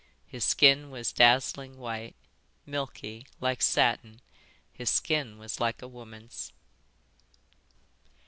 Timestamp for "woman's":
5.87-6.51